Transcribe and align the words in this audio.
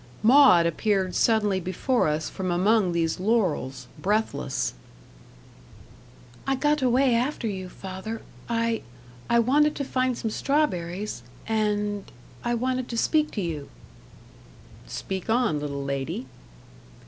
Maud 0.23 0.65
appeared 0.65 1.13
suddenly 1.13 1.59
before 1.59 2.07
us 2.07 2.27
from 2.27 2.49
among 2.49 2.91
these 2.91 3.19
laurels, 3.19 3.85
breathless. 3.99 4.73
"I 6.47 6.55
got 6.55 6.81
away 6.81 7.13
after 7.13 7.47
you, 7.47 7.69
father. 7.69 8.23
I 8.49 8.81
I 9.29 9.37
wanted 9.37 9.75
to 9.75 9.85
find 9.85 10.17
some 10.17 10.31
strawberries 10.31 11.21
and 11.45 12.11
I 12.43 12.55
wanted 12.55 12.89
to 12.89 12.97
speak 12.97 13.29
to 13.33 13.41
you." 13.41 13.69
"Speak 14.87 15.29
on, 15.29 15.59
little 15.59 15.83
lady." 15.83 16.25